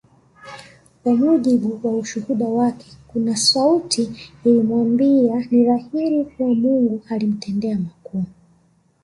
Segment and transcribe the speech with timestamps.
[1.03, 8.25] Kwa mujibu wa ushuhuda wake kuna sauti ilimwambia ni dhahiri kuwa Mungu alimtendea makuu